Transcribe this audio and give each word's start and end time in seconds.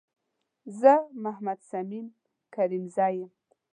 زه 0.79 0.93
محمد 1.23 1.59
صميم 1.71 2.07
کريمزی 2.55 3.11
یم 3.17 3.29